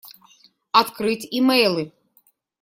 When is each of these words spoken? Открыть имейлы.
Открыть 0.79 1.29
имейлы. 1.37 1.83